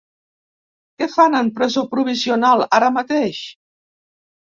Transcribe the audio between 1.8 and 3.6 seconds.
provisional ara mateix?.